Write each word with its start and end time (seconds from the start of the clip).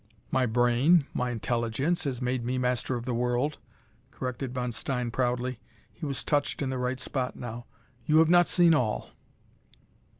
"My 0.31 0.47
brain, 0.47 1.05
my 1.13 1.29
intelligence, 1.29 2.05
has 2.05 2.23
made 2.23 2.43
me 2.43 2.57
master 2.57 2.95
of 2.95 3.05
the 3.05 3.13
world!" 3.13 3.59
corrected 4.09 4.51
Von 4.51 4.71
Stein, 4.71 5.11
proudly. 5.11 5.59
He 5.93 6.07
was 6.07 6.23
touched 6.23 6.63
in 6.63 6.71
the 6.71 6.79
right 6.79 6.99
spot 6.99 7.35
now. 7.35 7.67
"You 8.07 8.17
have 8.17 8.27
not 8.29 8.47
seen 8.47 8.73
all!" 8.73 9.11